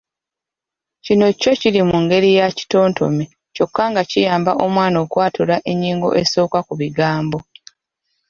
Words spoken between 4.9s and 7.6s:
okwatula ennyingo esooka ku bigambo.